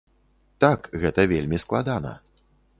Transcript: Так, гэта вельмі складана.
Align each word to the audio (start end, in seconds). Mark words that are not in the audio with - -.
Так, 0.65 0.89
гэта 1.05 1.27
вельмі 1.35 1.61
складана. 1.67 2.19